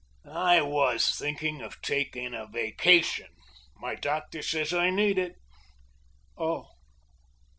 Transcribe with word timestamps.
"I 0.25 0.61
was 0.61 1.15
thinking 1.15 1.61
of 1.61 1.79
taking 1.83 2.33
a 2.33 2.47
vacation. 2.47 3.29
My 3.75 3.93
doctor 3.93 4.41
says 4.41 4.73
I 4.73 4.89
need 4.89 5.19
it." 5.19 5.35
"Oh!" 6.35 6.69